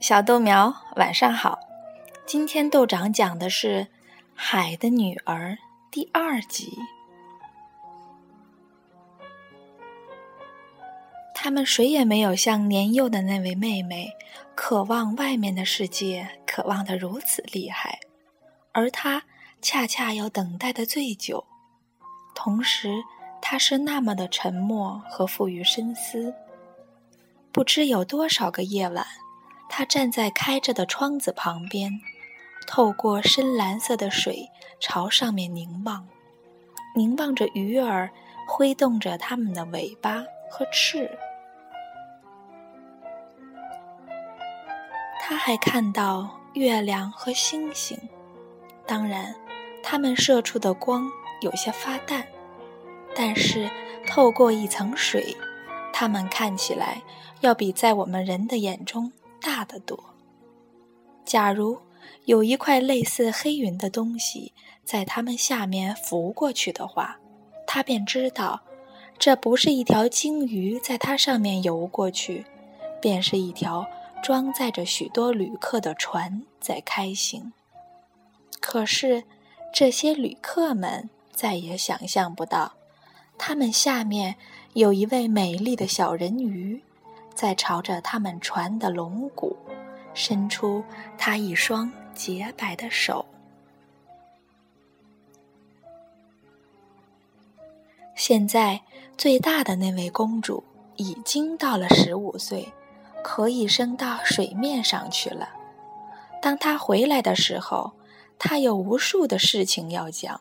[0.00, 1.60] 小豆苗，晚上好。
[2.24, 3.82] 今天豆长讲的是
[4.34, 5.50] 《海的女儿》
[5.90, 6.78] 第二集。
[11.34, 14.10] 他们谁也没有像年幼的那位妹妹，
[14.54, 18.00] 渴望外面的世界，渴望的如此厉害，
[18.72, 19.22] 而她
[19.60, 21.44] 恰恰要等待的最久。
[22.34, 23.02] 同时，
[23.42, 26.34] 她是那么的沉默和富于深思。
[27.52, 29.06] 不知有多少个夜晚。
[29.72, 32.00] 他站在开着的窗子旁边，
[32.66, 36.06] 透过深蓝色的水朝上面凝望，
[36.96, 38.10] 凝望着鱼儿
[38.46, 41.08] 挥动着它们的尾巴和翅。
[45.20, 47.96] 他还看到月亮和星星，
[48.84, 49.36] 当然，
[49.84, 51.08] 它们射出的光
[51.40, 52.26] 有些发淡，
[53.14, 53.70] 但是
[54.06, 55.36] 透过一层水，
[55.92, 57.02] 它们看起来
[57.40, 59.12] 要比在我们人的眼中。
[59.40, 59.98] 大得多。
[61.24, 61.78] 假如
[62.24, 64.52] 有一块类似黑云的东西
[64.84, 67.18] 在它们下面浮过去的话，
[67.66, 68.60] 他便知道，
[69.18, 72.44] 这不是一条鲸鱼在它上面游过去，
[73.00, 73.86] 便是一条
[74.22, 77.52] 装载着许多旅客的船在开行。
[78.60, 79.22] 可是，
[79.72, 82.72] 这些旅客们再也想象不到，
[83.38, 84.34] 他们下面
[84.74, 86.82] 有一位美丽的小人鱼。
[87.34, 89.56] 在朝着他们船的龙骨
[90.14, 90.84] 伸出
[91.16, 93.24] 他一双洁白的手。
[98.14, 98.82] 现在
[99.16, 100.62] 最大的那位公主
[100.96, 102.70] 已经到了十五岁，
[103.24, 105.48] 可以升到水面上去了。
[106.42, 107.92] 当她回来的时候，
[108.38, 110.40] 她有无数的事情要讲。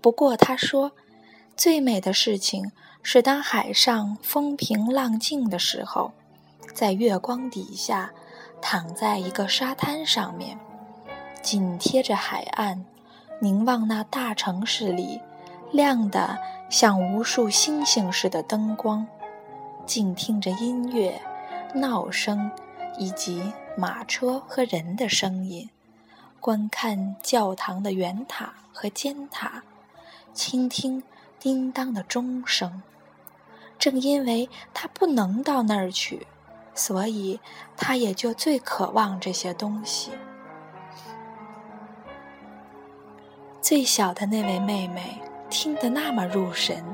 [0.00, 0.90] 不过她说，
[1.60, 2.72] 最美的事情。
[3.02, 6.12] 是当海上风平浪静的时候，
[6.74, 8.12] 在月光底下，
[8.62, 10.58] 躺在一个沙滩上面，
[11.42, 12.86] 紧贴着海岸，
[13.40, 15.20] 凝望那大城市里
[15.70, 16.38] 亮的
[16.70, 19.06] 像无数星星似的灯光，
[19.84, 21.20] 静听着音乐、
[21.74, 22.50] 闹声
[22.96, 25.68] 以及马车和人的声音，
[26.38, 29.62] 观看教堂的圆塔和尖塔，
[30.34, 31.02] 倾听
[31.40, 32.82] 叮当的钟声。
[33.78, 36.26] 正因为他不能到那儿去，
[36.74, 37.40] 所以
[37.78, 40.10] 他也就最渴望这些东西。
[43.62, 45.18] 最小的那位妹妹
[45.48, 46.84] 听得那么入神，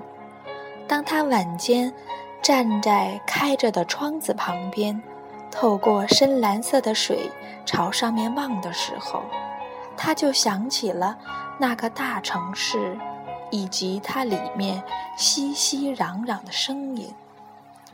[0.87, 1.93] 当她晚间
[2.41, 5.03] 站在开着的窗子旁边，
[5.51, 7.31] 透过深蓝色的水
[7.65, 9.23] 朝上面望的时候，
[9.97, 11.19] 她就想起了
[11.59, 12.97] 那个大城市。
[13.51, 14.83] 以及它里面
[15.17, 17.12] 熙熙攘攘的声音，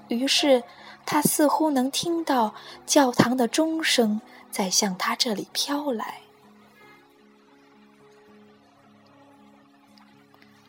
[0.09, 0.63] 于是
[1.05, 2.55] 他似乎能听到
[2.87, 4.21] 教堂的钟声
[4.51, 6.21] 在向他这里飘来。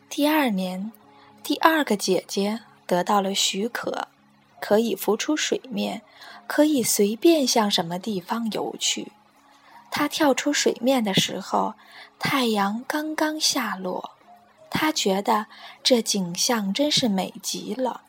[0.08, 0.92] 第二年，
[1.42, 4.08] 第二个姐姐得到了许可，
[4.60, 6.02] 可以浮出水面，
[6.46, 9.12] 可以随便向什么地方游去。
[9.90, 11.74] 她跳出水面的时候，
[12.18, 14.13] 太阳刚刚下落。
[14.76, 15.46] 他觉得
[15.84, 18.02] 这景象真是美极了。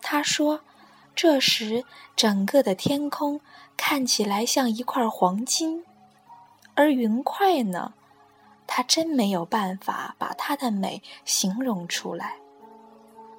[0.00, 0.60] 他说
[1.12, 1.84] ：“这时
[2.14, 3.40] 整个的天空
[3.76, 5.84] 看起来像一块黄金，
[6.76, 7.94] 而云块呢，
[8.64, 12.36] 他真没有办法把它的美形容出来。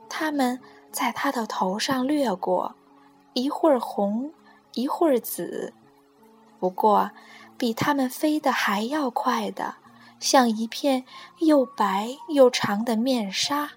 [0.10, 0.60] 它们
[0.92, 2.76] 在他的头上掠过，
[3.32, 4.34] 一会儿红，
[4.74, 5.74] 一会儿紫。
[6.60, 7.12] 不过，
[7.58, 9.76] 比它们飞得还要快的。”
[10.24, 11.04] 像一片
[11.40, 13.72] 又白又长的面纱，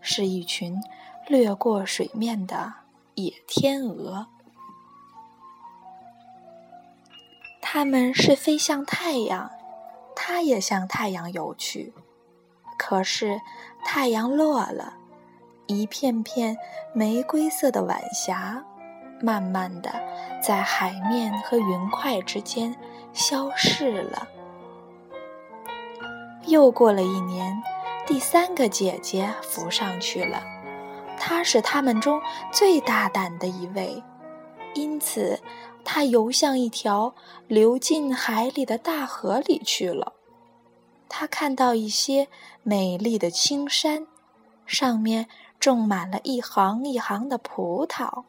[0.00, 0.82] 是一群
[1.26, 2.72] 掠过水面的
[3.16, 4.26] 野天鹅。
[7.60, 9.50] 它们是飞向太阳，
[10.14, 11.92] 它也向太阳游去。
[12.78, 13.38] 可是
[13.84, 14.94] 太阳落了，
[15.66, 16.56] 一片片
[16.94, 18.64] 玫瑰色的晚霞，
[19.20, 19.92] 慢慢的
[20.42, 22.74] 在海面和云块之间
[23.12, 24.26] 消逝了。
[26.46, 27.60] 又过了一年，
[28.06, 30.42] 第三个姐姐浮上去了。
[31.18, 32.20] 她是他们中
[32.52, 34.02] 最大胆的一位，
[34.74, 35.40] 因此
[35.84, 37.14] 她游向一条
[37.48, 40.12] 流进海里的大河里去了。
[41.08, 42.28] 她看到一些
[42.62, 44.06] 美丽的青山，
[44.66, 45.26] 上面
[45.58, 48.24] 种满了一行一行的葡萄。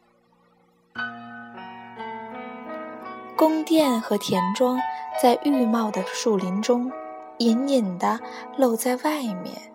[3.36, 4.80] 宫殿和田庄
[5.22, 6.90] 在郁茂的树林中。
[7.38, 8.20] 隐隐的
[8.56, 9.72] 露在外面，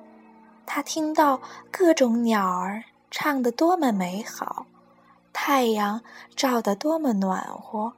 [0.65, 4.65] 他听到各种鸟儿唱得多么美好，
[5.31, 6.01] 太阳
[6.35, 7.93] 照得多么暖和，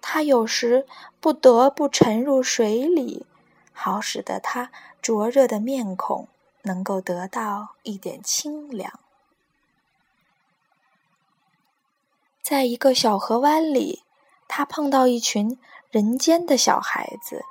[0.00, 0.86] 他有时
[1.20, 3.26] 不得不沉入水里，
[3.72, 4.70] 好使得他
[5.00, 6.28] 灼热的面孔
[6.62, 8.98] 能够得到一点清凉。
[12.42, 14.02] 在一个小河湾里，
[14.48, 15.58] 他碰到一群
[15.90, 17.44] 人间的小孩子，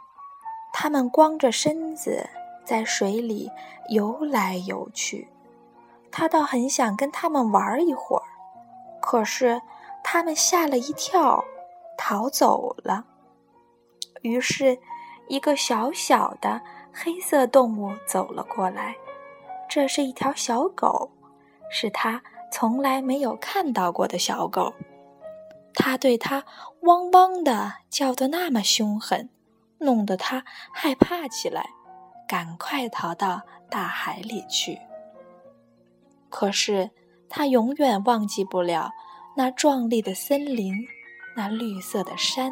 [0.71, 2.29] 他们光着身子
[2.63, 3.51] 在水里
[3.89, 5.27] 游来游去。
[6.11, 8.23] 他倒很想跟他们玩一会儿，
[9.01, 9.61] 可是
[10.03, 11.43] 他们吓了一跳，
[11.97, 13.05] 逃走了。
[14.21, 14.79] 于是，
[15.27, 16.61] 一个小小的
[16.91, 18.95] 黑色动物走了过来，
[19.69, 21.11] 这是一条小狗，
[21.71, 22.21] 是他
[22.51, 24.73] 从来没有看到过的小狗。
[25.75, 26.43] 他对它
[26.81, 29.29] 汪汪的叫得那么凶狠，
[29.79, 30.43] 弄得他
[30.73, 31.65] 害怕起来，
[32.27, 34.79] 赶快逃到大海里去。
[36.29, 36.91] 可是，
[37.27, 38.91] 他永远忘记不了
[39.35, 40.73] 那壮丽的森林，
[41.35, 42.51] 那绿色的山，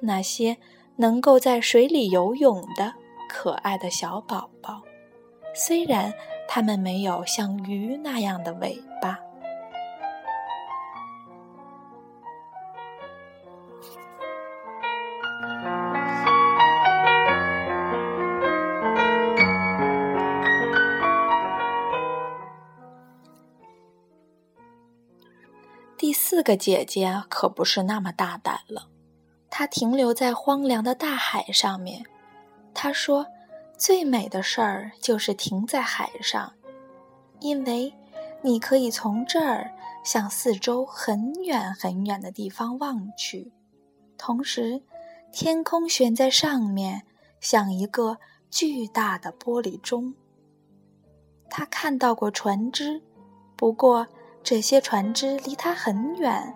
[0.00, 0.56] 那些
[0.96, 2.94] 能够在水里游泳的
[3.28, 4.80] 可爱的小宝宝。
[5.54, 6.12] 虽然
[6.46, 8.78] 它们没有像鱼那样的尾
[26.36, 28.90] 四个姐姐可不是那么大胆了，
[29.48, 32.04] 她停留在荒凉的大海上面。
[32.74, 33.26] 她说
[33.78, 36.52] ：“最美的事儿就是停在海上，
[37.40, 37.94] 因为
[38.42, 39.72] 你可以从这儿
[40.04, 43.50] 向四周很远很远的地方望去，
[44.18, 44.82] 同时
[45.32, 47.06] 天空悬在上面，
[47.40, 48.18] 像一个
[48.50, 50.12] 巨大的玻璃钟。”
[51.48, 53.00] 她看到过船只，
[53.56, 54.06] 不过。
[54.46, 56.54] 这些船只离他很远，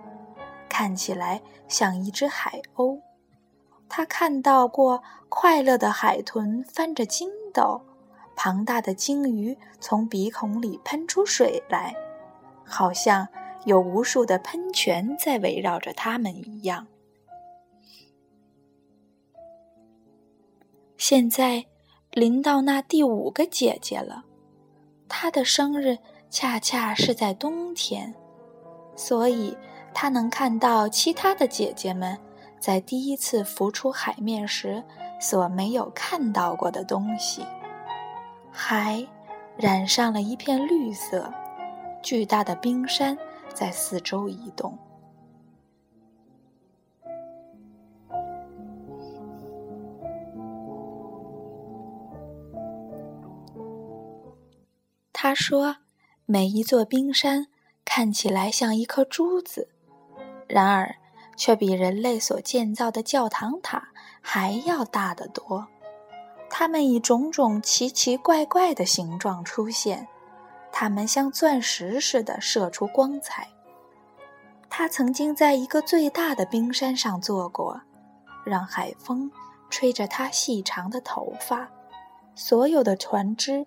[0.68, 3.00] 看起来像一只海鸥。
[3.88, 7.80] 他看到过快乐的海豚翻着筋斗，
[8.36, 11.92] 庞大的鲸鱼从鼻孔里喷出水来，
[12.64, 13.26] 好像
[13.64, 16.86] 有无数的喷泉在围绕着它们一样。
[20.96, 21.66] 现在
[22.12, 24.22] 临到那第五个姐姐了，
[25.08, 25.98] 她的生日。
[26.30, 28.14] 恰恰是在冬天，
[28.94, 29.56] 所以
[29.92, 32.16] 他能看到其他的姐姐们
[32.60, 34.82] 在第一次浮出海面时
[35.20, 37.44] 所没有看到过的东西。
[38.52, 39.04] 海
[39.56, 41.32] 染上了一片绿色，
[42.00, 43.18] 巨大的冰山
[43.52, 44.78] 在四周移动。
[55.12, 55.76] 他说。
[56.32, 57.48] 每一座冰山
[57.84, 59.66] 看起来像一颗珠子，
[60.46, 60.94] 然而
[61.36, 63.88] 却比人类所建造的教堂塔
[64.20, 65.66] 还要大得多。
[66.48, 70.06] 它们以种种奇奇怪怪的形状出现，
[70.70, 73.48] 它们像钻石似的射出光彩。
[74.68, 77.80] 他曾经在一个最大的冰山上坐过，
[78.44, 79.28] 让海风
[79.68, 81.68] 吹着他细长的头发，
[82.36, 83.66] 所有的船只。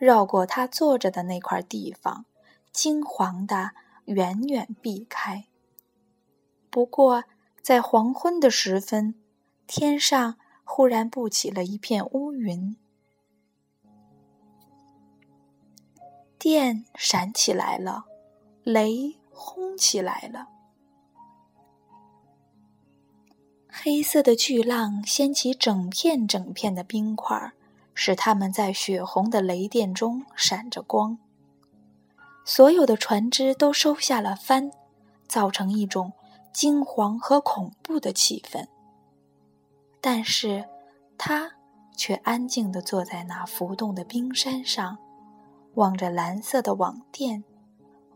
[0.00, 2.24] 绕过他坐着的那块地方，
[2.72, 3.72] 金黄的
[4.06, 5.44] 远远避开。
[6.70, 7.24] 不过，
[7.60, 9.14] 在黄昏的时分，
[9.66, 12.76] 天上忽然布起了一片乌云，
[16.38, 18.06] 电闪起来了，
[18.62, 20.48] 雷轰起来了，
[23.68, 27.52] 黑色的巨浪掀起整片整片的冰块儿。
[28.02, 31.18] 使他们在血红的雷电中闪着光。
[32.46, 34.70] 所有的船只都收下了帆，
[35.28, 36.14] 造成一种
[36.50, 38.66] 惊惶和恐怖的气氛。
[40.00, 40.64] 但是，
[41.18, 41.50] 他
[41.94, 44.96] 却安静地坐在那浮动的冰山上，
[45.74, 47.44] 望着蓝色的网电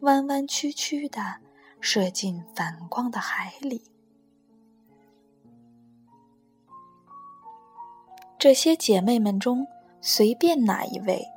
[0.01, 1.21] 弯弯曲曲地
[1.79, 3.83] 射进反光的海里。
[8.45, 9.67] 这些姐妹们中，
[10.03, 11.29] 随便哪一位，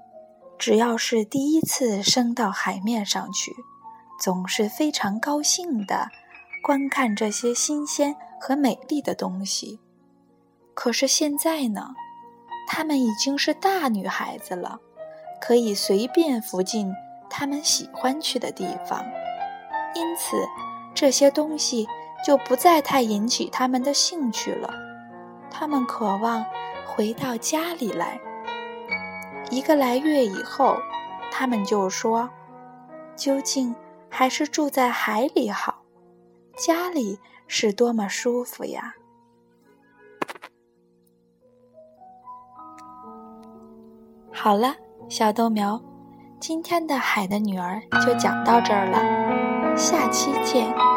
[0.58, 3.56] 只要是第一次升到海面上去，
[4.20, 6.10] 总是非常高兴地
[6.62, 9.80] 观看这些新鲜和美丽的东西。
[10.74, 11.92] 可是现在呢，
[12.68, 14.78] 她们已经是大女孩子了，
[15.40, 16.92] 可以随便浮进
[17.30, 19.02] 她们喜欢去的地方，
[19.96, 20.36] 因此
[20.94, 21.88] 这些东西
[22.26, 24.87] 就不再太引起他们的兴趣了。
[25.60, 26.46] 他们渴望。
[26.86, 28.20] 回到家里来，
[29.52, 30.78] 一个来月以后，
[31.32, 32.28] 他们就说
[33.16, 33.76] ：“究竟
[34.10, 35.84] 还是住在海里好。
[36.56, 38.96] 家里是多么舒服呀！
[44.34, 44.76] 好了，
[45.08, 45.80] 小豆苗，
[46.40, 50.97] 今天的《海的女儿》就讲到这儿了，下期见。